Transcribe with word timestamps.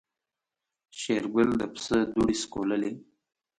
شېرګل 0.99 1.49
د 1.59 1.61
پسه 1.73 1.97
دوړې 2.13 2.35
سکوللې. 2.43 2.91